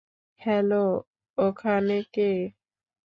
[0.41, 0.85] Hello,
[1.37, 2.29] ওখানে কে?